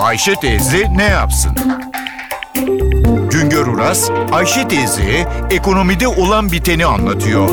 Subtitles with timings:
[0.00, 1.52] Ayşe teyze ne yapsın?
[3.30, 7.50] Güngör Uras, Ayşe teyze ekonomide olan biteni anlatıyor.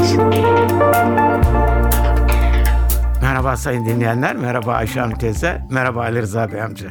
[3.21, 6.89] Merhaba sayın dinleyenler, merhaba Ayşe Hanım teyze, merhaba Ali Rıza Bey amca.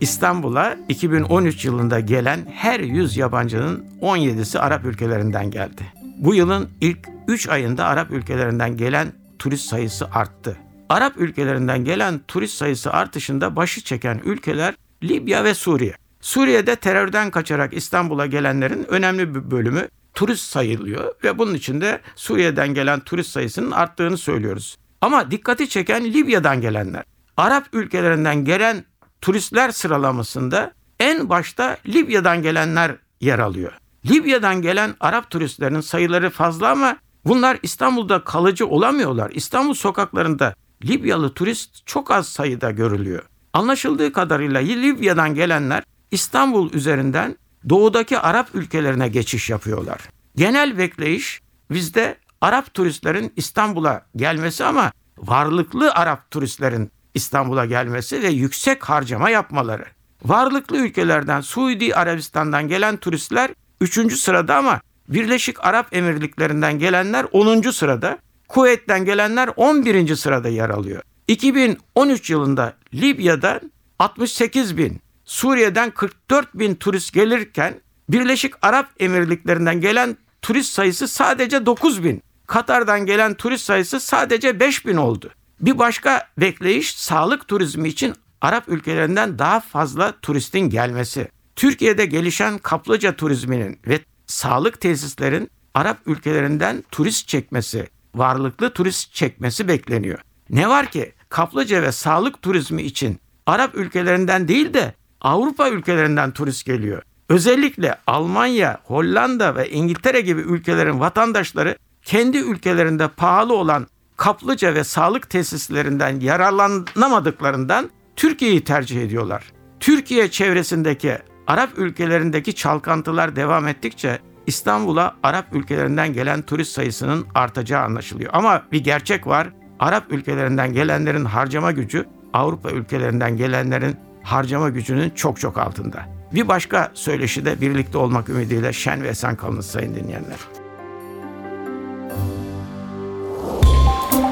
[0.00, 5.82] İstanbul'a 2013 yılında gelen her 100 yabancının 17'si Arap ülkelerinden geldi.
[6.18, 6.98] Bu yılın ilk
[7.28, 10.56] 3 ayında Arap ülkelerinden gelen turist sayısı arttı.
[10.88, 15.94] Arap ülkelerinden gelen turist sayısı artışında başı çeken ülkeler Libya ve Suriye.
[16.20, 23.00] Suriye'de terörden kaçarak İstanbul'a gelenlerin önemli bir bölümü turist sayılıyor ve bunun içinde Suriye'den gelen
[23.00, 24.76] turist sayısının arttığını söylüyoruz.
[25.00, 27.04] Ama dikkati çeken Libya'dan gelenler.
[27.36, 28.84] Arap ülkelerinden gelen
[29.20, 33.72] turistler sıralamasında en başta Libya'dan gelenler yer alıyor.
[34.10, 39.30] Libya'dan gelen Arap turistlerin sayıları fazla ama bunlar İstanbul'da kalıcı olamıyorlar.
[39.30, 43.22] İstanbul sokaklarında Libyalı turist çok az sayıda görülüyor.
[43.52, 47.36] Anlaşıldığı kadarıyla Libya'dan gelenler İstanbul üzerinden
[47.68, 50.00] doğudaki Arap ülkelerine geçiş yapıyorlar.
[50.36, 58.84] Genel bekleyiş bizde Arap turistlerin İstanbul'a gelmesi ama varlıklı Arap turistlerin İstanbul'a gelmesi ve yüksek
[58.84, 59.84] harcama yapmaları.
[60.24, 63.50] Varlıklı ülkelerden Suudi Arabistan'dan gelen turistler
[63.80, 64.12] 3.
[64.12, 67.70] sırada ama Birleşik Arap Emirlikleri'nden gelenler 10.
[67.70, 70.16] sırada, Kuveyt'ten gelenler 11.
[70.16, 71.02] sırada yer alıyor.
[71.28, 73.60] 2013 yılında Libya'dan
[73.98, 82.04] 68 bin, Suriye'den 44 bin turist gelirken Birleşik Arap Emirlikleri'nden gelen turist sayısı sadece 9
[82.04, 82.22] bin.
[82.46, 85.30] Katar'dan gelen turist sayısı sadece 5 bin oldu.
[85.60, 91.28] Bir başka bekleyiş sağlık turizmi için Arap ülkelerinden daha fazla turistin gelmesi.
[91.56, 100.18] Türkiye'de gelişen kaplıca turizminin ve sağlık tesislerin Arap ülkelerinden turist çekmesi, varlıklı turist çekmesi bekleniyor.
[100.50, 106.66] Ne var ki kaplıca ve sağlık turizmi için Arap ülkelerinden değil de Avrupa ülkelerinden turist
[106.66, 107.02] geliyor.
[107.28, 115.30] Özellikle Almanya, Hollanda ve İngiltere gibi ülkelerin vatandaşları kendi ülkelerinde pahalı olan kaplıca ve sağlık
[115.30, 119.44] tesislerinden yararlanamadıklarından Türkiye'yi tercih ediyorlar.
[119.80, 128.30] Türkiye çevresindeki Arap ülkelerindeki çalkantılar devam ettikçe İstanbul'a Arap ülkelerinden gelen turist sayısının artacağı anlaşılıyor.
[128.32, 129.48] Ama bir gerçek var.
[129.80, 136.02] Arap ülkelerinden gelenlerin harcama gücü Avrupa ülkelerinden gelenlerin harcama gücünün çok çok altında.
[136.34, 140.38] Bir başka söyleşi de birlikte olmak ümidiyle şen ve esen kalınız sayın dinleyenler.